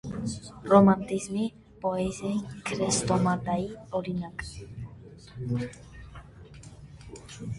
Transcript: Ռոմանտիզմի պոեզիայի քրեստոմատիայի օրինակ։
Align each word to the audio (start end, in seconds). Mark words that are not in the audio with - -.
Ռոմանտիզմի 0.69 1.43
պոեզիայի 1.83 2.61
քրեստոմատիայի 2.69 3.69
օրինակ։ 4.01 4.43